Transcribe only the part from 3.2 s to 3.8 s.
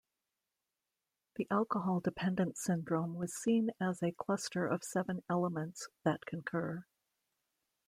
seen